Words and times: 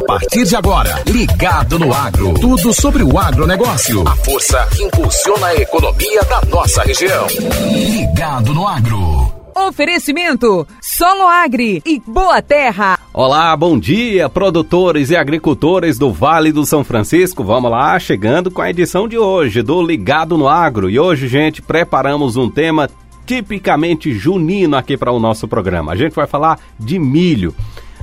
A 0.00 0.04
partir 0.04 0.44
de 0.44 0.56
agora, 0.56 1.02
Ligado 1.06 1.78
no 1.78 1.92
Agro. 1.92 2.32
Tudo 2.32 2.72
sobre 2.72 3.02
o 3.02 3.18
agronegócio. 3.18 4.02
A 4.08 4.16
força 4.16 4.66
que 4.74 4.82
impulsiona 4.82 5.48
a 5.48 5.54
economia 5.56 6.22
da 6.22 6.40
nossa 6.46 6.82
região. 6.82 7.26
Ligado 7.70 8.54
no 8.54 8.66
Agro. 8.66 9.30
Oferecimento 9.54 10.66
Solo 10.80 11.28
Agri 11.28 11.82
e 11.84 12.00
Boa 12.00 12.40
Terra. 12.40 12.98
Olá, 13.12 13.54
bom 13.54 13.78
dia, 13.78 14.26
produtores 14.30 15.10
e 15.10 15.16
agricultores 15.16 15.98
do 15.98 16.10
Vale 16.10 16.50
do 16.50 16.64
São 16.64 16.82
Francisco. 16.82 17.44
Vamos 17.44 17.70
lá, 17.70 17.98
chegando 17.98 18.50
com 18.50 18.62
a 18.62 18.70
edição 18.70 19.06
de 19.06 19.18
hoje 19.18 19.60
do 19.60 19.82
Ligado 19.82 20.38
no 20.38 20.48
Agro. 20.48 20.88
E 20.88 20.98
hoje, 20.98 21.28
gente, 21.28 21.60
preparamos 21.60 22.36
um 22.36 22.48
tema 22.48 22.88
tipicamente 23.26 24.12
junino 24.14 24.78
aqui 24.78 24.96
para 24.96 25.12
o 25.12 25.20
nosso 25.20 25.46
programa. 25.46 25.92
A 25.92 25.96
gente 25.96 26.14
vai 26.14 26.26
falar 26.26 26.58
de 26.78 26.98
milho. 26.98 27.54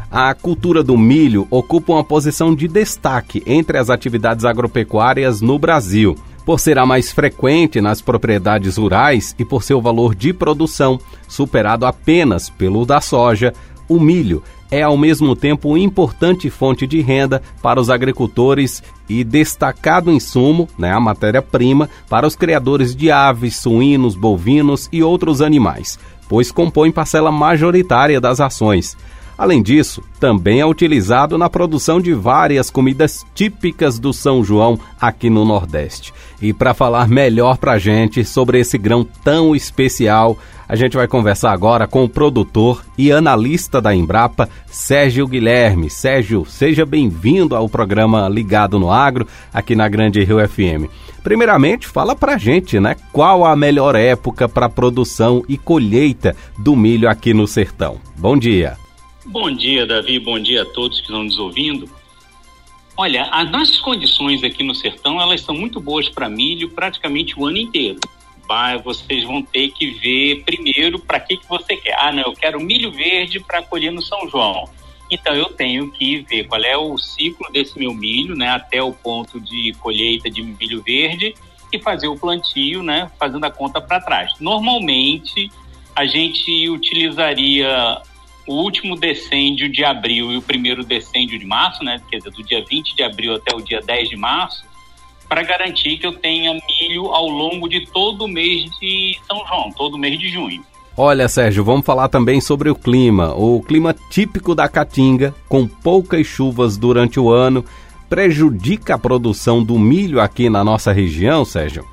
A 0.09 0.33
cultura 0.33 0.81
do 0.81 0.97
milho 0.97 1.45
ocupa 1.49 1.93
uma 1.93 2.03
posição 2.03 2.55
de 2.55 2.67
destaque 2.67 3.43
entre 3.45 3.77
as 3.77 3.89
atividades 3.89 4.45
agropecuárias 4.45 5.41
no 5.41 5.59
Brasil, 5.59 6.15
por 6.45 6.61
ser 6.61 6.79
a 6.79 6.85
mais 6.85 7.11
frequente 7.11 7.81
nas 7.81 8.01
propriedades 8.01 8.77
rurais 8.77 9.35
e 9.37 9.43
por 9.43 9.63
seu 9.63 9.81
valor 9.81 10.15
de 10.15 10.31
produção, 10.31 10.97
superado 11.27 11.85
apenas 11.85 12.49
pelo 12.49 12.85
da 12.85 13.01
soja, 13.01 13.53
o 13.89 13.99
milho 13.99 14.41
é 14.71 14.81
ao 14.81 14.97
mesmo 14.97 15.35
tempo 15.35 15.77
importante 15.77 16.49
fonte 16.49 16.87
de 16.87 17.01
renda 17.01 17.41
para 17.61 17.79
os 17.79 17.89
agricultores 17.89 18.81
e 19.09 19.25
destacado 19.25 20.11
insumo, 20.11 20.69
né, 20.77 20.91
a 20.91 20.99
matéria-prima, 21.01 21.89
para 22.09 22.25
os 22.25 22.35
criadores 22.35 22.95
de 22.95 23.11
aves, 23.11 23.57
suínos, 23.57 24.15
bovinos 24.15 24.87
e 24.91 25.03
outros 25.03 25.41
animais, 25.41 25.99
pois 26.29 26.49
compõe 26.49 26.91
parcela 26.91 27.31
majoritária 27.31 28.21
das 28.21 28.39
ações. 28.39 28.97
Além 29.37 29.61
disso, 29.61 30.01
também 30.19 30.61
é 30.61 30.65
utilizado 30.65 31.37
na 31.37 31.47
produção 31.47 32.01
de 32.01 32.11
várias 32.11 32.71
comidas 32.71 33.23
típicas 33.35 33.99
do 33.99 34.11
São 34.11 34.43
João 34.43 34.79
aqui 34.99 35.29
no 35.29 35.45
Nordeste. 35.45 36.11
E 36.41 36.51
para 36.51 36.73
falar 36.73 37.07
melhor 37.07 37.57
para 37.57 37.73
a 37.73 37.77
gente 37.77 38.25
sobre 38.25 38.59
esse 38.59 38.79
grão 38.79 39.07
tão 39.23 39.55
especial, 39.55 40.37
a 40.67 40.75
gente 40.75 40.97
vai 40.97 41.07
conversar 41.07 41.51
agora 41.51 41.85
com 41.85 42.03
o 42.03 42.09
produtor 42.09 42.83
e 42.97 43.11
analista 43.11 43.79
da 43.79 43.93
Embrapa, 43.93 44.49
Sérgio 44.65 45.27
Guilherme. 45.27 45.87
Sérgio, 45.87 46.43
seja 46.45 46.83
bem-vindo 46.83 47.55
ao 47.55 47.69
programa 47.69 48.27
Ligado 48.27 48.79
no 48.79 48.91
Agro, 48.91 49.27
aqui 49.53 49.75
na 49.75 49.87
Grande 49.87 50.23
Rio 50.23 50.45
FM. 50.47 50.89
Primeiramente, 51.23 51.87
fala 51.87 52.15
pra 52.15 52.37
gente, 52.37 52.79
né? 52.79 52.95
Qual 53.13 53.45
a 53.45 53.55
melhor 53.55 53.95
época 53.95 54.49
para 54.49 54.67
produção 54.67 55.43
e 55.47 55.57
colheita 55.57 56.35
do 56.57 56.75
milho 56.75 57.07
aqui 57.07 57.33
no 57.33 57.47
sertão? 57.47 57.97
Bom 58.17 58.35
dia. 58.37 58.86
Bom 59.29 59.51
dia, 59.51 59.85
Davi. 59.85 60.19
Bom 60.19 60.39
dia 60.39 60.61
a 60.61 60.65
todos 60.65 60.99
que 60.99 61.03
estão 61.03 61.21
nos 61.21 61.37
ouvindo. 61.37 61.89
Olha, 62.95 63.23
as 63.25 63.51
nossas 63.51 63.77
condições 63.77 64.41
aqui 64.41 64.63
no 64.63 64.73
sertão, 64.73 65.21
elas 65.21 65.41
são 65.41 65.53
muito 65.53 65.81
boas 65.81 66.07
para 66.07 66.29
milho 66.29 66.69
praticamente 66.69 67.37
o 67.37 67.45
ano 67.45 67.57
inteiro. 67.57 67.99
Vocês 68.85 69.25
vão 69.25 69.41
ter 69.41 69.69
que 69.71 69.91
ver 69.91 70.43
primeiro 70.45 70.97
para 70.97 71.19
que, 71.19 71.35
que 71.35 71.47
você 71.49 71.75
quer. 71.75 71.93
Ah, 71.99 72.13
não, 72.13 72.23
eu 72.23 72.33
quero 72.33 72.61
milho 72.61 72.89
verde 72.89 73.41
para 73.41 73.61
colher 73.61 73.91
no 73.91 74.01
São 74.01 74.29
João. 74.29 74.69
Então 75.11 75.35
eu 75.35 75.49
tenho 75.49 75.91
que 75.91 76.21
ver 76.21 76.45
qual 76.45 76.63
é 76.63 76.77
o 76.77 76.97
ciclo 76.97 77.51
desse 77.51 77.77
meu 77.77 77.93
milho, 77.93 78.33
né, 78.33 78.49
até 78.49 78.81
o 78.81 78.93
ponto 78.93 79.41
de 79.41 79.75
colheita 79.79 80.29
de 80.29 80.41
milho 80.41 80.81
verde 80.81 81.35
e 81.71 81.79
fazer 81.79 82.07
o 82.07 82.17
plantio, 82.17 82.81
né, 82.81 83.11
fazendo 83.19 83.43
a 83.43 83.51
conta 83.51 83.81
para 83.81 83.99
trás. 83.99 84.31
Normalmente 84.39 85.51
a 85.93 86.05
gente 86.05 86.69
utilizaria 86.69 88.01
o 88.47 88.55
último 88.55 88.95
decêndio 88.95 89.69
de 89.69 89.83
abril 89.83 90.31
e 90.31 90.37
o 90.37 90.41
primeiro 90.41 90.83
decêndio 90.83 91.37
de 91.37 91.45
março, 91.45 91.83
né, 91.83 92.01
quer 92.09 92.17
dizer, 92.17 92.31
do 92.31 92.41
dia 92.41 92.63
20 92.67 92.95
de 92.95 93.03
abril 93.03 93.35
até 93.35 93.53
o 93.53 93.61
dia 93.61 93.81
10 93.81 94.09
de 94.09 94.15
março, 94.15 94.65
para 95.27 95.43
garantir 95.43 95.97
que 95.97 96.07
eu 96.07 96.13
tenha 96.13 96.53
milho 96.53 97.07
ao 97.07 97.27
longo 97.27 97.67
de 97.67 97.85
todo 97.85 98.23
o 98.23 98.27
mês 98.27 98.63
de 98.79 99.19
São 99.27 99.45
João, 99.45 99.69
todo 99.71 99.95
o 99.95 99.97
mês 99.97 100.17
de 100.17 100.29
junho. 100.29 100.63
Olha, 100.95 101.27
Sérgio, 101.27 101.63
vamos 101.63 101.85
falar 101.85 102.07
também 102.07 102.41
sobre 102.41 102.69
o 102.69 102.75
clima. 102.75 103.35
O 103.35 103.61
clima 103.61 103.93
típico 104.09 104.55
da 104.55 104.67
Caatinga, 104.67 105.35
com 105.47 105.67
poucas 105.67 106.25
chuvas 106.25 106.77
durante 106.77 107.19
o 107.19 107.29
ano, 107.29 107.63
prejudica 108.09 108.95
a 108.95 108.97
produção 108.97 109.61
do 109.61 109.77
milho 109.77 110.19
aqui 110.19 110.49
na 110.49 110.63
nossa 110.63 110.91
região, 110.91 111.45
Sérgio? 111.45 111.85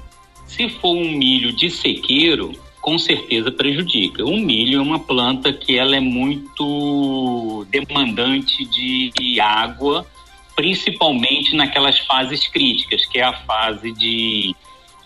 Se 0.47 0.69
for 0.69 0.97
um 0.97 1.19
milho 1.19 1.53
de 1.53 1.69
sequeiro, 1.69 2.53
com 2.85 2.99
certeza 2.99 3.51
prejudica. 3.51 4.23
O 4.23 4.37
milho 4.37 4.79
é 4.79 4.83
uma 4.83 4.99
planta 4.99 5.51
que 5.51 5.79
ela 5.79 5.97
é 5.97 6.01
muito 6.01 7.67
demandante 7.71 8.63
de 8.67 9.41
água, 9.41 10.07
principalmente 10.55 11.57
naquelas 11.57 11.99
fases 12.01 12.47
críticas, 12.47 13.07
que 13.07 13.19
é 13.19 13.23
a 13.23 13.33
fase 13.33 13.91
de 13.91 14.55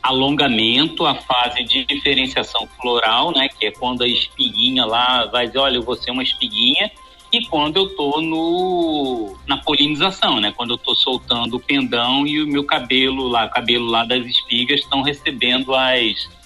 alongamento, 0.03 1.07
a 1.07 1.15
fase 1.15 1.63
de 1.63 1.85
diferenciação 1.85 2.69
floral, 2.81 3.31
né, 3.31 3.49
que 3.49 3.67
é 3.67 3.71
quando 3.71 4.03
a 4.03 4.09
espiguinha 4.09 4.85
lá 4.85 5.27
vai 5.27 5.47
dizer, 5.47 5.59
olha, 5.59 5.77
eu 5.77 5.83
vou 5.83 5.95
ser 5.95 6.11
uma 6.11 6.25
espiguinha, 6.25 6.91
e 7.33 7.45
quando 7.47 7.77
eu 7.77 7.95
tô 7.95 8.21
no 8.21 9.37
na 9.47 9.57
polinização, 9.59 10.41
né, 10.41 10.53
quando 10.57 10.71
eu 10.71 10.79
tô 10.79 10.97
soltando 10.97 11.55
o 11.55 11.61
pendão 11.61 12.27
e 12.27 12.43
o 12.43 12.49
meu 12.49 12.65
cabelo 12.65 13.29
lá, 13.29 13.45
o 13.45 13.51
cabelo 13.51 13.87
lá 13.87 14.05
das 14.05 14.27
espigas 14.27 14.81
estão 14.81 15.01
recebendo 15.01 15.73
as 15.77 16.38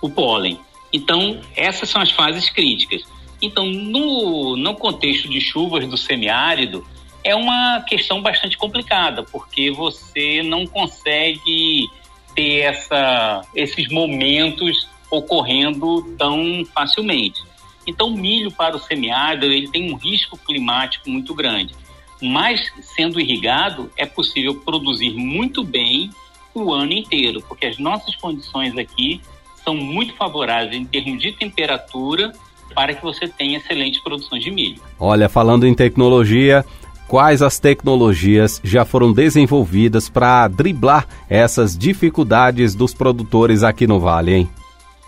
o 0.00 0.08
pólen. 0.08 0.58
Então, 0.92 1.40
essas 1.56 1.88
são 1.88 2.00
as 2.00 2.10
fases 2.10 2.48
críticas. 2.48 3.02
Então, 3.40 3.66
no, 3.66 4.56
no 4.56 4.74
contexto 4.74 5.28
de 5.28 5.40
chuvas 5.40 5.86
do 5.86 5.96
semiárido, 5.96 6.84
é 7.22 7.34
uma 7.34 7.80
questão 7.82 8.22
bastante 8.22 8.56
complicada, 8.56 9.22
porque 9.22 9.70
você 9.70 10.42
não 10.42 10.66
consegue 10.66 11.88
ter 12.34 12.60
essa, 12.60 13.42
esses 13.54 13.88
momentos 13.88 14.88
ocorrendo 15.10 16.02
tão 16.16 16.64
facilmente. 16.74 17.42
Então, 17.86 18.08
o 18.08 18.16
milho 18.16 18.50
para 18.50 18.76
o 18.76 18.78
semiárido 18.78 19.46
ele 19.46 19.68
tem 19.68 19.90
um 19.92 19.96
risco 19.96 20.36
climático 20.36 21.08
muito 21.08 21.34
grande. 21.34 21.74
Mas, 22.20 22.72
sendo 22.80 23.20
irrigado, 23.20 23.90
é 23.96 24.04
possível 24.04 24.54
produzir 24.54 25.10
muito 25.10 25.62
bem 25.62 26.10
o 26.52 26.72
ano 26.72 26.92
inteiro, 26.92 27.42
porque 27.46 27.66
as 27.66 27.78
nossas 27.78 28.16
condições 28.16 28.76
aqui 28.76 29.20
são 29.68 29.76
muito 29.76 30.14
favoráveis 30.14 30.72
em 30.72 30.84
termos 30.86 31.20
de 31.20 31.30
temperatura 31.32 32.32
para 32.74 32.94
que 32.94 33.02
você 33.02 33.28
tenha 33.28 33.58
excelentes 33.58 34.00
produções 34.00 34.42
de 34.42 34.50
milho. 34.50 34.80
Olha, 34.98 35.28
falando 35.28 35.66
em 35.66 35.74
tecnologia, 35.74 36.64
quais 37.06 37.42
as 37.42 37.58
tecnologias 37.58 38.62
já 38.64 38.86
foram 38.86 39.12
desenvolvidas 39.12 40.08
para 40.08 40.48
driblar 40.48 41.06
essas 41.28 41.76
dificuldades 41.76 42.74
dos 42.74 42.94
produtores 42.94 43.62
aqui 43.62 43.86
no 43.86 44.00
Vale, 44.00 44.34
hein? 44.34 44.48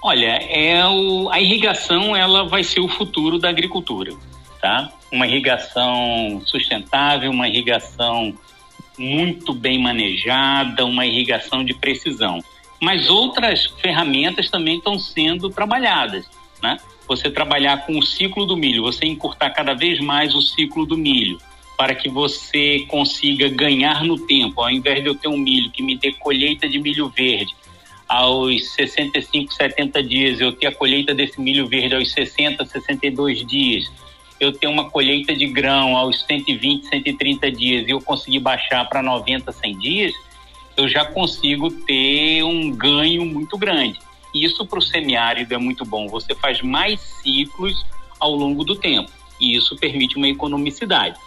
Olha, 0.02 0.26
é 0.26 0.86
o, 0.86 1.30
a 1.30 1.40
irrigação 1.40 2.14
ela 2.14 2.46
vai 2.46 2.62
ser 2.62 2.80
o 2.80 2.88
futuro 2.88 3.38
da 3.38 3.48
agricultura, 3.48 4.12
tá? 4.60 4.90
Uma 5.10 5.26
irrigação 5.26 6.42
sustentável, 6.44 7.30
uma 7.30 7.48
irrigação 7.48 8.34
muito 8.98 9.54
bem 9.54 9.82
manejada, 9.82 10.84
uma 10.84 11.06
irrigação 11.06 11.64
de 11.64 11.72
precisão 11.74 12.42
mas 12.80 13.10
outras 13.10 13.66
ferramentas 13.80 14.50
também 14.50 14.78
estão 14.78 14.98
sendo 14.98 15.50
trabalhadas, 15.50 16.26
né? 16.62 16.78
Você 17.06 17.30
trabalhar 17.30 17.84
com 17.86 17.98
o 17.98 18.02
ciclo 18.02 18.46
do 18.46 18.56
milho, 18.56 18.82
você 18.82 19.04
encurtar 19.04 19.50
cada 19.50 19.74
vez 19.74 20.00
mais 20.00 20.34
o 20.34 20.40
ciclo 20.40 20.86
do 20.86 20.96
milho, 20.96 21.38
para 21.76 21.94
que 21.94 22.08
você 22.08 22.86
consiga 22.88 23.48
ganhar 23.48 24.04
no 24.04 24.18
tempo, 24.18 24.60
ao 24.60 24.70
invés 24.70 25.02
de 25.02 25.08
eu 25.08 25.14
ter 25.14 25.28
um 25.28 25.36
milho 25.36 25.70
que 25.70 25.82
me 25.82 25.96
dê 25.96 26.12
colheita 26.12 26.68
de 26.68 26.78
milho 26.78 27.08
verde 27.08 27.54
aos 28.10 28.72
65, 28.72 29.54
70 29.54 30.02
dias, 30.02 30.40
eu 30.40 30.50
ter 30.50 30.66
a 30.66 30.74
colheita 30.74 31.14
desse 31.14 31.40
milho 31.40 31.68
verde 31.68 31.94
aos 31.94 32.10
60, 32.10 32.66
62 32.66 33.46
dias, 33.46 33.90
eu 34.40 34.50
ter 34.52 34.66
uma 34.66 34.90
colheita 34.90 35.32
de 35.32 35.46
grão 35.46 35.96
aos 35.96 36.22
120, 36.24 36.88
130 36.88 37.52
dias 37.52 37.86
e 37.86 37.90
eu 37.92 38.00
conseguir 38.00 38.40
baixar 38.40 38.84
para 38.88 39.00
90, 39.00 39.52
100 39.52 39.78
dias, 39.78 40.12
eu 40.80 40.88
já 40.88 41.04
consigo 41.04 41.70
ter 41.70 42.42
um 42.42 42.70
ganho 42.70 43.24
muito 43.24 43.58
grande. 43.58 43.98
Isso 44.34 44.64
para 44.64 44.78
o 44.78 44.82
semiárido 44.82 45.54
é 45.54 45.58
muito 45.58 45.84
bom. 45.84 46.08
Você 46.08 46.34
faz 46.34 46.62
mais 46.62 47.00
ciclos 47.00 47.84
ao 48.18 48.34
longo 48.34 48.64
do 48.64 48.74
tempo 48.74 49.10
e 49.40 49.56
isso 49.56 49.76
permite 49.76 50.16
uma 50.16 50.28
economicidade. 50.28 51.18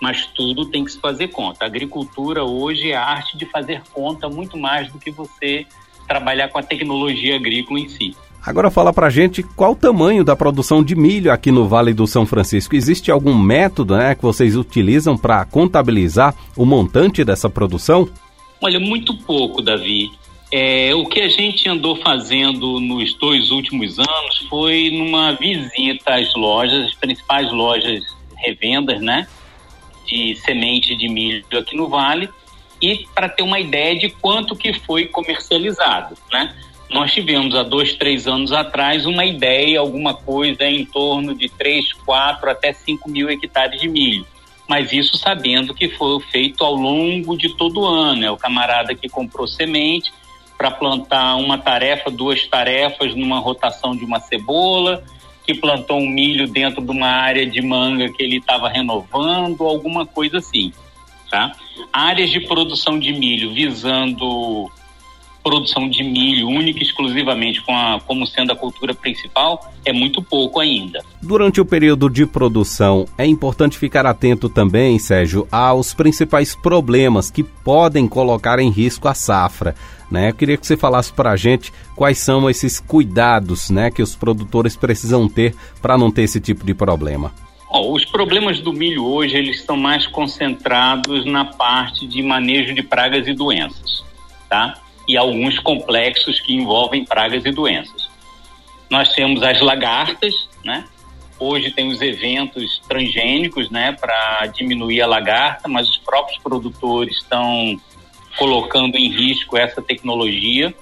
Mas 0.00 0.26
tudo 0.26 0.66
tem 0.66 0.84
que 0.84 0.92
se 0.92 0.98
fazer 0.98 1.28
conta. 1.28 1.64
A 1.64 1.68
agricultura 1.68 2.44
hoje 2.44 2.90
é 2.90 2.96
a 2.96 3.04
arte 3.04 3.36
de 3.36 3.46
fazer 3.46 3.82
conta 3.92 4.28
muito 4.28 4.56
mais 4.56 4.90
do 4.90 4.98
que 4.98 5.10
você 5.10 5.66
trabalhar 6.08 6.48
com 6.48 6.58
a 6.58 6.62
tecnologia 6.62 7.36
agrícola 7.36 7.78
em 7.78 7.88
si. 7.88 8.16
Agora 8.44 8.72
fala 8.72 8.92
pra 8.92 9.08
gente 9.08 9.42
qual 9.42 9.72
o 9.72 9.76
tamanho 9.76 10.24
da 10.24 10.34
produção 10.34 10.82
de 10.82 10.96
milho 10.96 11.30
aqui 11.30 11.52
no 11.52 11.68
Vale 11.68 11.94
do 11.94 12.08
São 12.08 12.26
Francisco. 12.26 12.74
Existe 12.74 13.10
algum 13.10 13.38
método 13.38 13.96
né, 13.96 14.16
que 14.16 14.22
vocês 14.22 14.56
utilizam 14.56 15.16
para 15.16 15.44
contabilizar 15.44 16.34
o 16.56 16.66
montante 16.66 17.24
dessa 17.24 17.48
produção? 17.48 18.08
Olha, 18.62 18.80
muito 18.80 19.14
pouco, 19.14 19.60
Davi. 19.60 20.10
É, 20.50 20.94
o 20.94 21.04
que 21.06 21.20
a 21.20 21.28
gente 21.28 21.68
andou 21.68 21.96
fazendo 21.96 22.78
nos 22.78 23.14
dois 23.14 23.50
últimos 23.50 23.98
anos 23.98 24.38
foi 24.48 24.90
numa 24.90 25.32
visita 25.32 26.14
às 26.14 26.34
lojas, 26.34 26.86
as 26.86 26.94
principais 26.94 27.50
lojas 27.52 28.04
revendas, 28.36 29.00
né? 29.00 29.26
de 30.12 30.36
semente 30.36 30.94
de 30.94 31.08
milho 31.08 31.44
aqui 31.58 31.76
no 31.76 31.88
Vale 31.88 32.28
e 32.80 33.06
para 33.14 33.28
ter 33.28 33.42
uma 33.42 33.58
ideia 33.58 33.98
de 33.98 34.10
quanto 34.10 34.54
que 34.54 34.72
foi 34.72 35.06
comercializado, 35.06 36.16
né? 36.32 36.54
Nós 36.90 37.12
tivemos 37.12 37.54
há 37.54 37.62
dois, 37.62 37.94
três 37.94 38.26
anos 38.26 38.52
atrás 38.52 39.06
uma 39.06 39.24
ideia, 39.24 39.80
alguma 39.80 40.12
coisa 40.12 40.64
em 40.64 40.84
torno 40.84 41.34
de 41.34 41.48
3, 41.48 41.90
4 42.04 42.50
até 42.50 42.72
5 42.72 43.08
mil 43.08 43.30
hectares 43.30 43.80
de 43.80 43.88
milho. 43.88 44.26
Mas 44.68 44.92
isso 44.92 45.16
sabendo 45.16 45.74
que 45.74 45.88
foi 45.88 46.20
feito 46.20 46.64
ao 46.64 46.74
longo 46.74 47.36
de 47.36 47.54
todo 47.56 47.80
o 47.80 47.86
ano. 47.86 48.24
É 48.24 48.30
o 48.30 48.36
camarada 48.36 48.94
que 48.94 49.08
comprou 49.08 49.46
semente 49.46 50.12
para 50.56 50.70
plantar 50.70 51.36
uma 51.36 51.58
tarefa, 51.58 52.10
duas 52.10 52.46
tarefas 52.46 53.14
numa 53.14 53.40
rotação 53.40 53.96
de 53.96 54.04
uma 54.04 54.20
cebola, 54.20 55.02
que 55.44 55.54
plantou 55.54 55.98
um 55.98 56.08
milho 56.08 56.46
dentro 56.46 56.80
de 56.80 56.90
uma 56.90 57.08
área 57.08 57.44
de 57.44 57.60
manga 57.60 58.08
que 58.12 58.22
ele 58.22 58.36
estava 58.36 58.68
renovando, 58.68 59.64
alguma 59.64 60.06
coisa 60.06 60.38
assim. 60.38 60.72
Tá? 61.28 61.52
Áreas 61.92 62.30
de 62.30 62.40
produção 62.40 62.98
de 62.98 63.12
milho 63.12 63.52
visando 63.52 64.70
produção 65.42 65.88
de 65.88 66.02
milho 66.02 66.48
única 66.48 66.78
e 66.78 66.82
exclusivamente 66.82 67.60
com 67.62 67.74
a, 67.74 68.00
como 68.06 68.26
sendo 68.26 68.52
a 68.52 68.56
cultura 68.56 68.94
principal 68.94 69.72
é 69.84 69.92
muito 69.92 70.22
pouco 70.22 70.60
ainda. 70.60 71.00
Durante 71.20 71.60
o 71.60 71.64
período 71.64 72.08
de 72.08 72.24
produção, 72.26 73.06
é 73.18 73.26
importante 73.26 73.78
ficar 73.78 74.06
atento 74.06 74.48
também, 74.48 74.98
Sérgio, 74.98 75.46
aos 75.50 75.92
principais 75.94 76.54
problemas 76.54 77.30
que 77.30 77.42
podem 77.42 78.06
colocar 78.06 78.58
em 78.58 78.70
risco 78.70 79.08
a 79.08 79.14
safra. 79.14 79.74
Né? 80.10 80.30
Eu 80.30 80.34
queria 80.34 80.56
que 80.56 80.66
você 80.66 80.76
falasse 80.76 81.12
para 81.12 81.30
a 81.30 81.36
gente 81.36 81.72
quais 81.96 82.18
são 82.18 82.48
esses 82.48 82.78
cuidados 82.78 83.70
né, 83.70 83.90
que 83.90 84.02
os 84.02 84.14
produtores 84.14 84.76
precisam 84.76 85.28
ter 85.28 85.54
para 85.80 85.96
não 85.96 86.10
ter 86.10 86.22
esse 86.22 86.40
tipo 86.40 86.64
de 86.66 86.74
problema. 86.74 87.32
Oh, 87.74 87.94
os 87.94 88.04
problemas 88.04 88.60
do 88.60 88.70
milho 88.70 89.02
hoje 89.02 89.34
eles 89.34 89.60
estão 89.60 89.78
mais 89.78 90.06
concentrados 90.06 91.24
na 91.24 91.46
parte 91.46 92.06
de 92.06 92.22
manejo 92.22 92.74
de 92.74 92.82
pragas 92.82 93.26
e 93.26 93.32
doenças, 93.32 94.04
tá? 94.50 94.81
E 95.06 95.16
alguns 95.16 95.58
complexos 95.58 96.40
que 96.40 96.54
envolvem 96.54 97.04
pragas 97.04 97.44
e 97.44 97.50
doenças. 97.50 98.10
Nós 98.90 99.12
temos 99.14 99.42
as 99.42 99.60
lagartas, 99.60 100.48
né? 100.64 100.84
Hoje 101.38 101.70
tem 101.70 101.88
os 101.88 102.00
eventos 102.00 102.80
transgênicos, 102.88 103.68
né, 103.68 103.96
para 104.00 104.46
diminuir 104.46 105.02
a 105.02 105.06
lagarta, 105.06 105.68
mas 105.68 105.88
os 105.88 105.96
próprios 105.98 106.38
produtores 106.40 107.16
estão 107.16 107.80
colocando 108.38 108.96
em 108.96 109.08
risco 109.08 109.56
essa 109.56 109.82
tecnologia, 109.82 110.72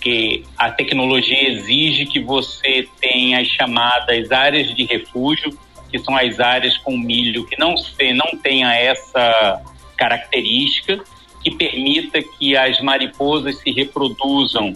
que 0.00 0.44
a 0.56 0.70
tecnologia 0.70 1.48
exige 1.50 2.06
que 2.06 2.20
você 2.20 2.88
tenha 3.00 3.40
as 3.40 3.48
chamadas 3.48 4.30
áreas 4.30 4.72
de 4.74 4.84
refúgio, 4.84 5.58
que 5.90 5.98
são 5.98 6.16
as 6.16 6.38
áreas 6.38 6.76
com 6.78 6.96
milho 6.96 7.44
que 7.46 7.58
não 7.58 7.76
se, 7.76 8.12
não 8.12 8.38
tenha 8.40 8.72
essa 8.74 9.62
característica 9.96 11.02
que 11.42 11.50
permita 11.50 12.22
que 12.22 12.56
as 12.56 12.80
mariposas 12.80 13.58
se 13.58 13.70
reproduzam 13.70 14.74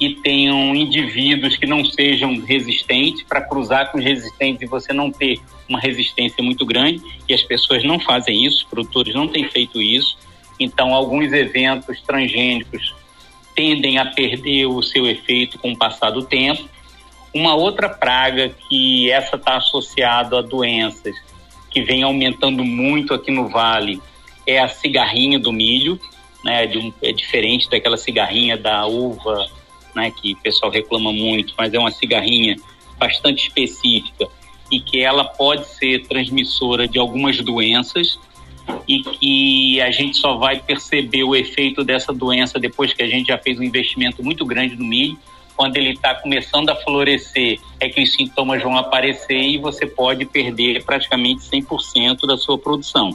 e 0.00 0.14
tenham 0.14 0.74
indivíduos 0.74 1.56
que 1.56 1.66
não 1.66 1.84
sejam 1.84 2.40
resistentes 2.40 3.22
para 3.22 3.42
cruzar 3.42 3.92
com 3.92 3.98
os 3.98 4.04
resistentes 4.04 4.62
e 4.62 4.66
você 4.66 4.94
não 4.94 5.10
ter 5.10 5.38
uma 5.68 5.78
resistência 5.78 6.42
muito 6.42 6.64
grande 6.64 7.02
e 7.28 7.34
as 7.34 7.42
pessoas 7.42 7.84
não 7.84 8.00
fazem 8.00 8.46
isso, 8.46 8.58
os 8.58 8.64
produtores 8.64 9.14
não 9.14 9.28
têm 9.28 9.46
feito 9.48 9.80
isso. 9.80 10.18
Então, 10.58 10.94
alguns 10.94 11.32
eventos 11.32 12.00
transgênicos 12.00 12.94
tendem 13.54 13.98
a 13.98 14.06
perder 14.06 14.66
o 14.66 14.82
seu 14.82 15.06
efeito 15.06 15.58
com 15.58 15.72
o 15.72 15.76
passar 15.76 16.10
do 16.10 16.22
tempo. 16.22 16.66
Uma 17.32 17.54
outra 17.54 17.88
praga 17.88 18.50
que 18.68 19.10
essa 19.10 19.36
está 19.36 19.56
associada 19.56 20.38
a 20.38 20.42
doenças 20.42 21.14
que 21.70 21.82
vem 21.82 22.02
aumentando 22.02 22.64
muito 22.64 23.14
aqui 23.14 23.30
no 23.30 23.48
Vale 23.48 24.00
é 24.50 24.58
a 24.58 24.68
cigarrinha 24.68 25.38
do 25.38 25.52
milho, 25.52 25.98
né? 26.44 26.66
De 26.66 26.78
um, 26.78 26.92
é 27.02 27.12
diferente 27.12 27.68
daquela 27.70 27.96
cigarrinha 27.96 28.56
da 28.56 28.86
uva, 28.86 29.46
né? 29.94 30.10
Que 30.10 30.32
o 30.32 30.36
pessoal 30.36 30.70
reclama 30.70 31.12
muito, 31.12 31.54
mas 31.56 31.72
é 31.72 31.78
uma 31.78 31.90
cigarrinha 31.90 32.56
bastante 32.98 33.46
específica 33.46 34.28
e 34.70 34.80
que 34.80 35.00
ela 35.00 35.24
pode 35.24 35.66
ser 35.66 36.06
transmissora 36.06 36.86
de 36.86 36.98
algumas 36.98 37.40
doenças 37.40 38.18
e 38.86 39.02
que 39.02 39.80
a 39.80 39.90
gente 39.90 40.16
só 40.16 40.36
vai 40.36 40.60
perceber 40.60 41.24
o 41.24 41.34
efeito 41.34 41.82
dessa 41.82 42.12
doença 42.12 42.58
depois 42.58 42.92
que 42.92 43.02
a 43.02 43.08
gente 43.08 43.28
já 43.28 43.38
fez 43.38 43.58
um 43.58 43.64
investimento 43.64 44.22
muito 44.22 44.44
grande 44.44 44.76
no 44.76 44.84
milho. 44.84 45.18
Quando 45.56 45.76
ele 45.76 45.90
está 45.90 46.14
começando 46.14 46.70
a 46.70 46.76
florescer, 46.76 47.58
é 47.80 47.88
que 47.88 48.00
os 48.00 48.14
sintomas 48.14 48.62
vão 48.62 48.76
aparecer 48.76 49.40
e 49.40 49.58
você 49.58 49.86
pode 49.86 50.24
perder 50.24 50.84
praticamente 50.84 51.42
100% 51.42 52.26
da 52.26 52.36
sua 52.38 52.56
produção 52.56 53.14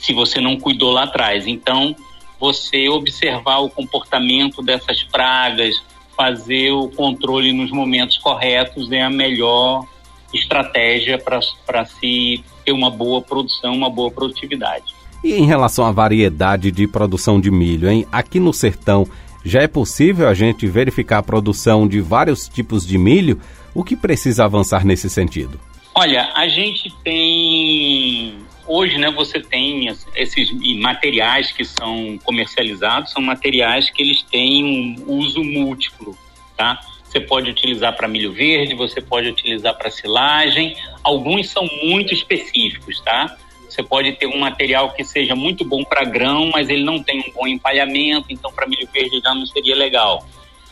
se 0.00 0.12
você 0.12 0.40
não 0.40 0.58
cuidou 0.58 0.90
lá 0.90 1.04
atrás. 1.04 1.46
Então, 1.46 1.94
você 2.40 2.88
observar 2.88 3.58
o 3.58 3.68
comportamento 3.68 4.62
dessas 4.62 5.04
pragas, 5.04 5.80
fazer 6.16 6.72
o 6.72 6.88
controle 6.88 7.52
nos 7.52 7.70
momentos 7.70 8.18
corretos 8.18 8.90
é 8.90 9.02
a 9.02 9.10
melhor 9.10 9.84
estratégia 10.32 11.18
para 11.18 11.84
se 11.84 12.42
ter 12.64 12.72
uma 12.72 12.90
boa 12.90 13.20
produção, 13.20 13.74
uma 13.74 13.90
boa 13.90 14.10
produtividade. 14.10 14.94
E 15.22 15.34
em 15.34 15.44
relação 15.44 15.84
à 15.84 15.92
variedade 15.92 16.70
de 16.70 16.86
produção 16.86 17.38
de 17.38 17.50
milho, 17.50 17.90
hein? 17.90 18.06
Aqui 18.10 18.40
no 18.40 18.54
sertão, 18.54 19.06
já 19.44 19.60
é 19.62 19.68
possível 19.68 20.28
a 20.28 20.34
gente 20.34 20.66
verificar 20.66 21.18
a 21.18 21.22
produção 21.22 21.86
de 21.86 22.00
vários 22.00 22.48
tipos 22.48 22.86
de 22.86 22.96
milho? 22.96 23.38
O 23.74 23.84
que 23.84 23.96
precisa 23.96 24.44
avançar 24.44 24.84
nesse 24.84 25.10
sentido? 25.10 25.60
Olha, 25.94 26.30
a 26.34 26.48
gente 26.48 26.90
tem 27.04 28.36
hoje, 28.70 28.98
né, 28.98 29.10
você 29.10 29.40
tem 29.40 29.88
esses 30.14 30.52
materiais 30.78 31.50
que 31.50 31.64
são 31.64 32.16
comercializados, 32.24 33.10
são 33.10 33.20
materiais 33.20 33.90
que 33.90 34.00
eles 34.00 34.22
têm 34.22 34.96
um 35.06 35.12
uso 35.12 35.42
múltiplo, 35.42 36.16
tá? 36.56 36.80
Você 37.04 37.18
pode 37.18 37.50
utilizar 37.50 37.96
para 37.96 38.06
milho 38.06 38.32
verde, 38.32 38.72
você 38.74 39.00
pode 39.00 39.28
utilizar 39.28 39.76
para 39.76 39.90
silagem, 39.90 40.76
alguns 41.02 41.50
são 41.50 41.68
muito 41.82 42.14
específicos, 42.14 43.00
tá? 43.00 43.36
Você 43.68 43.82
pode 43.82 44.12
ter 44.12 44.26
um 44.26 44.38
material 44.38 44.92
que 44.92 45.02
seja 45.02 45.34
muito 45.34 45.64
bom 45.64 45.82
para 45.82 46.04
grão, 46.04 46.50
mas 46.52 46.68
ele 46.68 46.84
não 46.84 47.02
tem 47.02 47.18
um 47.20 47.32
bom 47.32 47.48
empalhamento, 47.48 48.26
então 48.30 48.52
para 48.52 48.68
milho 48.68 48.88
verde 48.92 49.20
já 49.20 49.34
não 49.34 49.46
seria 49.46 49.74
legal. 49.74 50.24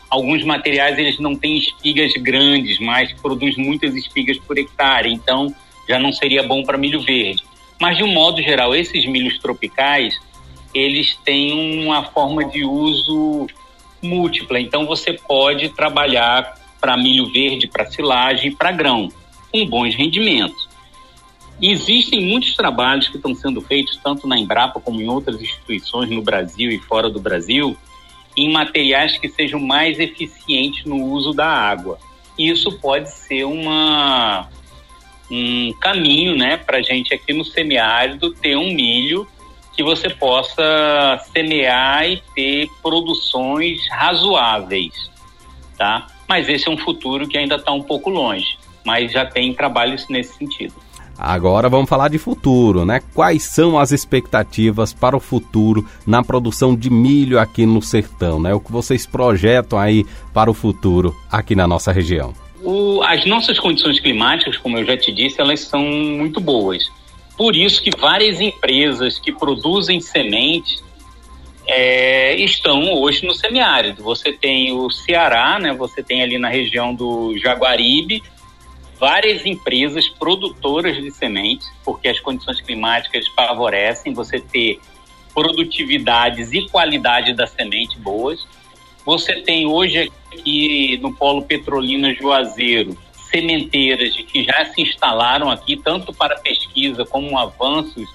Alguns 0.09 0.41
materiais 0.45 0.97
eles 0.97 1.19
não 1.19 1.35
têm 1.35 1.57
espigas 1.57 2.13
grandes, 2.13 2.79
mas 2.79 3.11
produz 3.11 3.57
muitas 3.57 3.93
espigas 3.93 4.37
por 4.37 4.57
hectare, 4.57 5.11
então 5.11 5.53
já 5.87 5.99
não 5.99 6.13
seria 6.13 6.43
bom 6.43 6.63
para 6.63 6.77
milho 6.77 7.01
verde. 7.01 7.43
Mas, 7.79 7.97
de 7.97 8.03
um 8.03 8.13
modo 8.13 8.41
geral, 8.41 8.75
esses 8.75 9.05
milhos 9.05 9.39
tropicais, 9.39 10.19
eles 10.73 11.15
têm 11.23 11.85
uma 11.85 12.03
forma 12.03 12.43
de 12.45 12.63
uso 12.63 13.47
múltipla. 14.01 14.59
Então, 14.59 14.85
você 14.85 15.13
pode 15.13 15.69
trabalhar 15.69 16.55
para 16.79 16.97
milho 16.97 17.31
verde, 17.31 17.67
para 17.67 17.85
silagem, 17.85 18.51
para 18.51 18.71
grão, 18.71 19.09
com 19.51 19.65
bons 19.65 19.95
rendimentos. 19.95 20.69
E 21.61 21.71
existem 21.71 22.21
muitos 22.21 22.55
trabalhos 22.55 23.09
que 23.09 23.17
estão 23.17 23.35
sendo 23.35 23.61
feitos, 23.61 23.99
tanto 24.01 24.27
na 24.27 24.37
Embrapa 24.37 24.79
como 24.79 25.01
em 25.01 25.09
outras 25.09 25.41
instituições 25.41 26.09
no 26.09 26.21
Brasil 26.21 26.71
e 26.71 26.79
fora 26.79 27.09
do 27.09 27.19
Brasil, 27.19 27.75
em 28.37 28.49
materiais 28.49 29.17
que 29.17 29.27
sejam 29.27 29.59
mais 29.59 29.99
eficientes 29.99 30.85
no 30.85 31.03
uso 31.03 31.33
da 31.33 31.47
água. 31.47 31.99
Isso 32.37 32.71
pode 32.79 33.11
ser 33.11 33.43
uma, 33.43 34.47
um 35.29 35.73
caminho, 35.79 36.35
né, 36.35 36.57
para 36.57 36.77
a 36.77 36.81
gente 36.81 37.13
aqui 37.13 37.33
no 37.33 37.45
semiárido 37.45 38.31
ter 38.31 38.55
um 38.55 38.73
milho 38.73 39.27
que 39.75 39.83
você 39.83 40.09
possa 40.09 41.21
semear 41.31 42.09
e 42.09 42.21
ter 42.35 42.69
produções 42.81 43.79
razoáveis, 43.89 44.93
tá? 45.77 46.07
Mas 46.27 46.49
esse 46.49 46.67
é 46.67 46.71
um 46.71 46.77
futuro 46.77 47.27
que 47.27 47.37
ainda 47.37 47.55
está 47.55 47.71
um 47.71 47.81
pouco 47.81 48.09
longe, 48.09 48.57
mas 48.85 49.11
já 49.11 49.25
tem 49.25 49.53
trabalhos 49.53 50.05
nesse 50.09 50.35
sentido. 50.37 50.73
Agora 51.17 51.67
vamos 51.67 51.89
falar 51.89 52.07
de 52.07 52.17
futuro, 52.17 52.85
né? 52.85 53.01
Quais 53.13 53.43
são 53.43 53.77
as 53.77 53.91
expectativas 53.91 54.93
para 54.93 55.17
o 55.17 55.19
futuro 55.19 55.85
na 56.07 56.23
produção 56.23 56.75
de 56.75 56.89
milho 56.89 57.37
aqui 57.39 57.65
no 57.65 57.81
sertão, 57.81 58.39
né? 58.41 58.53
O 58.53 58.59
que 58.59 58.71
vocês 58.71 59.05
projetam 59.05 59.77
aí 59.77 60.05
para 60.33 60.49
o 60.49 60.53
futuro 60.53 61.13
aqui 61.29 61.55
na 61.55 61.67
nossa 61.67 61.91
região? 61.91 62.33
O, 62.63 63.01
as 63.03 63.25
nossas 63.25 63.59
condições 63.59 63.99
climáticas, 63.99 64.57
como 64.57 64.77
eu 64.77 64.85
já 64.85 64.97
te 64.97 65.11
disse, 65.11 65.39
elas 65.39 65.61
são 65.61 65.81
muito 65.83 66.39
boas. 66.39 66.89
Por 67.37 67.55
isso 67.55 67.81
que 67.81 67.89
várias 67.97 68.41
empresas 68.41 69.17
que 69.17 69.31
produzem 69.31 70.01
sementes 70.01 70.83
é, 71.65 72.35
estão 72.35 72.93
hoje 72.93 73.25
no 73.25 73.33
semiárido. 73.33 74.03
Você 74.03 74.33
tem 74.33 74.73
o 74.73 74.89
Ceará, 74.89 75.59
né? 75.59 75.73
Você 75.73 76.03
tem 76.03 76.21
ali 76.21 76.37
na 76.37 76.49
região 76.49 76.93
do 76.93 77.37
Jaguaribe 77.37 78.23
várias 78.99 79.45
empresas 79.45 80.09
produtoras 80.09 80.97
de 80.97 81.11
sementes, 81.11 81.71
porque 81.85 82.09
as 82.09 82.19
condições 82.19 82.59
climáticas 82.59 83.25
favorecem 83.29 84.13
você 84.13 84.39
ter 84.39 84.79
produtividades 85.33 86.51
e 86.51 86.67
qualidade 86.67 87.33
da 87.33 87.47
semente 87.47 87.97
boas. 87.97 88.45
Você 89.05 89.41
tem 89.41 89.65
hoje 89.65 90.11
aqui 90.31 90.97
no 91.01 91.13
Polo 91.13 91.43
Petrolina 91.43 92.13
Juazeiro 92.13 92.97
sementeiras 93.29 94.15
que 94.15 94.43
já 94.43 94.65
se 94.65 94.81
instalaram 94.81 95.49
aqui, 95.51 95.77
tanto 95.77 96.13
para 96.13 96.39
pesquisa 96.39 97.05
como 97.05 97.37
avanços 97.37 98.09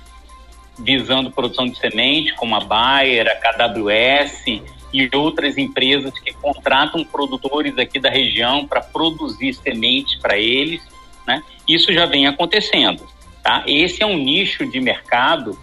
visando 0.78 1.30
produção 1.30 1.66
de 1.66 1.78
semente, 1.78 2.35
como 2.35 2.56
a 2.56 2.61
Bayer, 2.61 3.28
a 3.28 3.37
KWS 3.37 4.61
e 4.92 5.11
outras 5.14 5.56
empresas 5.56 6.12
que 6.18 6.33
contratam 6.35 7.04
produtores 7.04 7.78
aqui 7.78 8.00
da 8.00 8.11
região 8.11 8.66
para 8.66 8.80
produzir 8.80 9.54
sementes 9.54 10.18
para 10.21 10.37
eles, 10.37 10.83
né? 11.26 11.42
Isso 11.66 11.92
já 11.92 12.06
vem 12.06 12.26
acontecendo, 12.26 13.06
tá? 13.42 13.62
Esse 13.66 14.02
é 14.02 14.06
um 14.06 14.16
nicho 14.16 14.66
de 14.66 14.80
mercado 14.80 15.56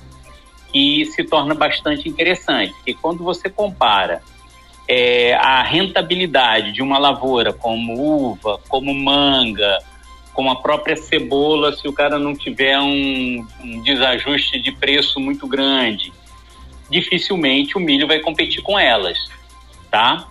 que 0.71 1.05
se 1.05 1.23
torna 1.25 1.53
bastante 1.53 2.07
interessante, 2.07 2.73
que 2.85 2.93
quando 2.93 3.23
você 3.23 3.49
compara 3.49 4.21
é, 4.93 5.33
a 5.35 5.63
rentabilidade 5.63 6.73
de 6.73 6.81
uma 6.81 6.97
lavoura 6.97 7.53
como 7.53 7.93
uva, 7.93 8.59
como 8.67 8.93
manga, 8.93 9.77
como 10.33 10.51
a 10.51 10.57
própria 10.57 10.97
cebola, 10.97 11.71
se 11.71 11.87
o 11.87 11.93
cara 11.93 12.19
não 12.19 12.35
tiver 12.35 12.77
um, 12.77 13.47
um 13.63 13.81
desajuste 13.83 14.59
de 14.59 14.69
preço 14.73 15.17
muito 15.17 15.47
grande, 15.47 16.11
dificilmente 16.89 17.77
o 17.77 17.79
milho 17.79 18.05
vai 18.05 18.19
competir 18.19 18.61
com 18.61 18.77
elas, 18.77 19.17
tá? 19.89 20.27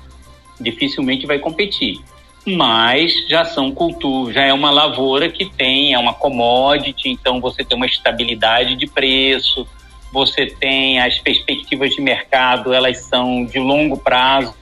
Dificilmente 0.61 1.26
vai 1.26 1.38
competir. 1.38 1.99
Mas 2.47 3.14
já 3.31 3.47
são 3.47 3.73
culturas, 3.73 4.35
já 4.35 4.45
é 4.45 4.52
uma 4.52 4.71
lavoura 4.71 5.31
que 5.31 5.47
tem, 5.47 5.95
é 5.95 5.99
uma 5.99 6.12
commodity, 6.12 7.09
então 7.09 7.40
você 7.40 7.64
tem 7.64 7.79
uma 7.79 7.87
estabilidade 7.87 8.76
de 8.76 8.87
preço, 8.87 9.67
você 10.12 10.47
tem 10.47 11.00
as 11.00 11.19
perspectivas 11.19 11.95
de 11.95 12.00
mercado, 12.00 12.73
elas 12.73 12.99
são 12.99 13.45
de 13.45 13.59
longo 13.59 13.97
prazo, 13.97 14.55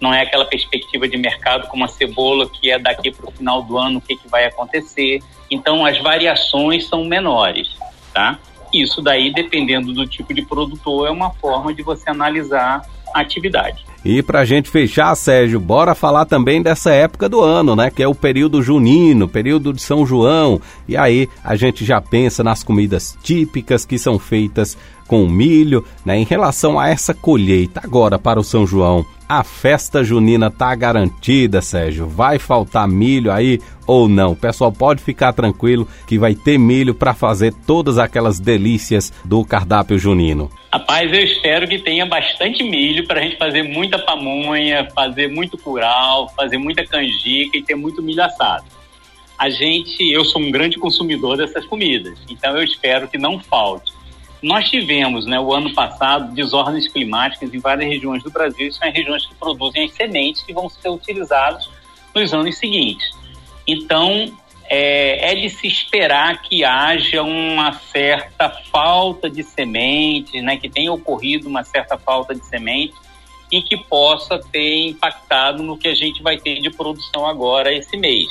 não 0.00 0.14
é 0.14 0.22
aquela 0.22 0.46
perspectiva 0.46 1.06
de 1.06 1.16
mercado 1.16 1.68
como 1.68 1.84
a 1.84 1.88
cebola, 1.88 2.48
que 2.48 2.70
é 2.70 2.78
daqui 2.78 3.10
para 3.10 3.28
o 3.28 3.30
final 3.30 3.62
do 3.62 3.76
ano 3.76 3.98
o 3.98 4.00
que, 4.00 4.16
que 4.16 4.28
vai 4.28 4.46
acontecer. 4.46 5.22
Então, 5.50 5.84
as 5.84 5.98
variações 5.98 6.88
são 6.88 7.04
menores, 7.04 7.68
tá? 8.12 8.38
Isso 8.72 9.02
daí, 9.02 9.32
dependendo 9.32 9.92
do 9.92 10.06
tipo 10.06 10.32
de 10.32 10.42
produtor, 10.42 11.08
é 11.08 11.10
uma 11.10 11.30
forma 11.30 11.74
de 11.74 11.82
você 11.82 12.08
analisar 12.08 12.82
atividade. 13.14 13.84
E 14.04 14.22
para 14.22 14.40
a 14.40 14.44
gente 14.46 14.70
fechar, 14.70 15.14
Sérgio, 15.14 15.60
bora 15.60 15.94
falar 15.94 16.24
também 16.24 16.62
dessa 16.62 16.90
época 16.90 17.28
do 17.28 17.42
ano, 17.42 17.76
né? 17.76 17.90
Que 17.90 18.02
é 18.02 18.08
o 18.08 18.14
período 18.14 18.62
junino, 18.62 19.28
período 19.28 19.74
de 19.74 19.82
São 19.82 20.06
João. 20.06 20.60
E 20.88 20.96
aí 20.96 21.28
a 21.44 21.54
gente 21.54 21.84
já 21.84 22.00
pensa 22.00 22.42
nas 22.42 22.62
comidas 22.62 23.16
típicas 23.22 23.84
que 23.84 23.98
são 23.98 24.18
feitas 24.18 24.76
com 25.10 25.26
milho, 25.26 25.84
né? 26.04 26.16
Em 26.16 26.22
relação 26.22 26.78
a 26.78 26.88
essa 26.88 27.12
colheita 27.12 27.80
agora 27.82 28.16
para 28.16 28.38
o 28.38 28.44
São 28.44 28.64
João, 28.64 29.04
a 29.28 29.42
festa 29.42 30.04
junina 30.04 30.52
tá 30.52 30.72
garantida, 30.76 31.60
Sérgio. 31.60 32.06
Vai 32.06 32.38
faltar 32.38 32.86
milho 32.86 33.32
aí 33.32 33.58
ou 33.88 34.08
não? 34.08 34.30
O 34.30 34.36
pessoal 34.36 34.70
pode 34.70 35.02
ficar 35.02 35.32
tranquilo 35.32 35.88
que 36.06 36.16
vai 36.16 36.36
ter 36.36 36.58
milho 36.58 36.94
para 36.94 37.12
fazer 37.12 37.52
todas 37.66 37.98
aquelas 37.98 38.38
delícias 38.38 39.12
do 39.24 39.44
cardápio 39.44 39.98
junino. 39.98 40.48
Rapaz, 40.72 41.12
eu 41.12 41.24
espero 41.24 41.66
que 41.66 41.80
tenha 41.80 42.06
bastante 42.06 42.62
milho 42.62 43.04
para 43.04 43.18
a 43.18 43.22
gente 43.24 43.36
fazer 43.36 43.64
muita 43.64 43.98
pamonha, 43.98 44.86
fazer 44.94 45.26
muito 45.26 45.58
curau, 45.58 46.28
fazer 46.36 46.56
muita 46.56 46.86
canjica 46.86 47.58
e 47.58 47.62
ter 47.64 47.74
muito 47.74 48.00
milho 48.00 48.22
assado. 48.22 48.64
A 49.36 49.50
gente, 49.50 50.08
eu 50.08 50.24
sou 50.24 50.40
um 50.40 50.52
grande 50.52 50.78
consumidor 50.78 51.36
dessas 51.36 51.66
comidas, 51.66 52.16
então 52.30 52.56
eu 52.56 52.62
espero 52.62 53.08
que 53.08 53.18
não 53.18 53.40
falte. 53.40 53.98
Nós 54.42 54.70
tivemos, 54.70 55.26
né, 55.26 55.38
o 55.38 55.52
ano 55.52 55.74
passado, 55.74 56.32
desordens 56.34 56.88
climáticas 56.88 57.52
em 57.52 57.58
várias 57.58 57.88
regiões 57.88 58.22
do 58.22 58.30
Brasil, 58.30 58.68
e 58.68 58.72
são 58.72 58.90
regiões 58.90 59.26
que 59.26 59.34
produzem 59.34 59.84
as 59.84 59.92
sementes 59.92 60.42
que 60.42 60.52
vão 60.52 60.68
ser 60.68 60.88
utilizadas 60.88 61.68
nos 62.14 62.32
anos 62.32 62.56
seguintes. 62.56 63.10
Então, 63.66 64.32
é, 64.72 65.32
é, 65.32 65.34
de 65.34 65.50
se 65.50 65.66
esperar 65.66 66.40
que 66.42 66.64
haja 66.64 67.22
uma 67.22 67.72
certa 67.72 68.48
falta 68.48 69.28
de 69.28 69.42
sementes, 69.42 70.42
né, 70.42 70.56
que 70.56 70.68
tenha 70.68 70.92
ocorrido 70.92 71.48
uma 71.48 71.64
certa 71.64 71.98
falta 71.98 72.34
de 72.34 72.46
sementes 72.46 72.96
e 73.50 73.60
que 73.60 73.76
possa 73.76 74.38
ter 74.38 74.86
impactado 74.86 75.62
no 75.62 75.76
que 75.76 75.88
a 75.88 75.94
gente 75.94 76.22
vai 76.22 76.38
ter 76.38 76.60
de 76.60 76.70
produção 76.70 77.26
agora 77.26 77.74
esse 77.74 77.96
mês. 77.96 78.26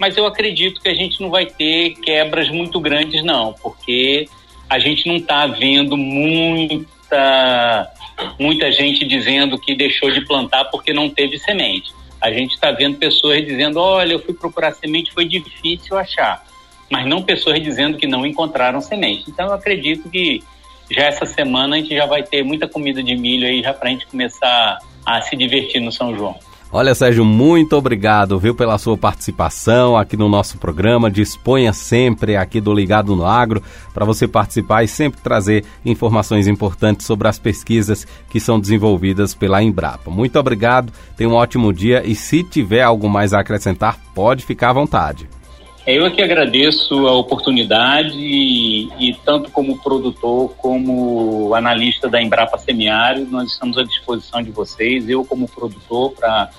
Mas 0.00 0.16
eu 0.16 0.26
acredito 0.26 0.80
que 0.80 0.88
a 0.88 0.94
gente 0.94 1.20
não 1.20 1.30
vai 1.30 1.46
ter 1.46 1.90
quebras 1.94 2.48
muito 2.50 2.80
grandes, 2.80 3.24
não, 3.24 3.52
porque 3.52 4.28
a 4.68 4.78
gente 4.78 5.06
não 5.06 5.16
está 5.16 5.46
vendo 5.46 5.96
muita, 5.96 7.90
muita 8.38 8.70
gente 8.70 9.06
dizendo 9.06 9.58
que 9.58 9.74
deixou 9.74 10.10
de 10.10 10.24
plantar 10.26 10.66
porque 10.66 10.92
não 10.92 11.08
teve 11.08 11.38
semente. 11.38 11.92
A 12.20 12.30
gente 12.30 12.54
está 12.54 12.72
vendo 12.72 12.98
pessoas 12.98 13.44
dizendo: 13.44 13.80
olha, 13.80 14.12
eu 14.12 14.22
fui 14.22 14.34
procurar 14.34 14.72
semente, 14.72 15.12
foi 15.12 15.24
difícil 15.24 15.96
achar. 15.96 16.44
Mas 16.90 17.06
não 17.06 17.22
pessoas 17.22 17.62
dizendo 17.62 17.96
que 17.96 18.06
não 18.06 18.26
encontraram 18.26 18.80
semente. 18.80 19.24
Então 19.28 19.46
eu 19.46 19.52
acredito 19.52 20.08
que 20.08 20.42
já 20.90 21.04
essa 21.04 21.26
semana 21.26 21.76
a 21.76 21.78
gente 21.78 21.94
já 21.94 22.06
vai 22.06 22.22
ter 22.22 22.42
muita 22.42 22.66
comida 22.66 23.02
de 23.02 23.14
milho 23.14 23.46
aí 23.46 23.62
já 23.62 23.74
para 23.74 23.88
a 23.88 23.92
gente 23.92 24.06
começar 24.06 24.78
a 25.04 25.20
se 25.20 25.36
divertir 25.36 25.80
no 25.80 25.92
São 25.92 26.16
João. 26.16 26.38
Olha, 26.70 26.94
Sérgio, 26.94 27.24
muito 27.24 27.74
obrigado, 27.76 28.38
viu, 28.38 28.54
pela 28.54 28.76
sua 28.76 28.96
participação 28.96 29.96
aqui 29.96 30.18
no 30.18 30.28
nosso 30.28 30.58
programa. 30.58 31.10
Disponha 31.10 31.72
sempre 31.72 32.36
aqui 32.36 32.60
do 32.60 32.74
Ligado 32.74 33.16
no 33.16 33.24
Agro 33.24 33.62
para 33.94 34.04
você 34.04 34.28
participar 34.28 34.82
e 34.82 34.88
sempre 34.88 35.18
trazer 35.22 35.64
informações 35.82 36.46
importantes 36.46 37.06
sobre 37.06 37.26
as 37.26 37.38
pesquisas 37.38 38.06
que 38.28 38.38
são 38.38 38.60
desenvolvidas 38.60 39.34
pela 39.34 39.62
Embrapa. 39.62 40.10
Muito 40.10 40.38
obrigado, 40.38 40.92
tenha 41.16 41.30
um 41.30 41.34
ótimo 41.34 41.72
dia 41.72 42.02
e 42.04 42.14
se 42.14 42.44
tiver 42.44 42.82
algo 42.82 43.08
mais 43.08 43.32
a 43.32 43.40
acrescentar, 43.40 43.98
pode 44.14 44.44
ficar 44.44 44.68
à 44.68 44.74
vontade. 44.74 45.37
Eu 45.90 46.04
é 46.04 46.10
que 46.10 46.20
agradeço 46.20 47.06
a 47.06 47.14
oportunidade 47.14 48.18
e, 48.18 48.90
e, 48.98 49.14
tanto 49.24 49.50
como 49.50 49.78
produtor 49.78 50.50
como 50.58 51.54
analista 51.54 52.10
da 52.10 52.20
Embrapa 52.20 52.58
Semiário, 52.58 53.26
nós 53.30 53.52
estamos 53.52 53.78
à 53.78 53.82
disposição 53.84 54.42
de 54.42 54.50
vocês, 54.50 55.08
eu 55.08 55.24
como 55.24 55.48
produtor 55.48 56.12
para 56.12 56.50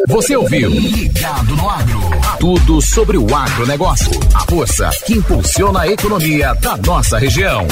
Você 0.08 0.36
ouviu 0.36 0.70
Ligado 0.70 1.56
no 1.56 1.70
Agro. 1.70 2.00
Tudo 2.40 2.82
sobre 2.82 3.18
o 3.18 3.36
agronegócio. 3.36 4.12
A 4.34 4.50
força 4.50 4.90
que 5.06 5.14
impulsiona 5.14 5.82
a 5.82 5.88
economia 5.88 6.54
da 6.56 6.78
nossa 6.78 7.18
região. 7.18 7.68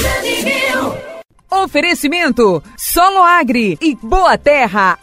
Oferecimento: 1.50 2.62
Solo 2.76 3.22
Agri 3.22 3.78
e 3.80 3.94
Boa 3.96 4.36
Terra. 4.36 4.98